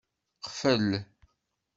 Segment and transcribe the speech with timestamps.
[0.45, 0.87] Qfel.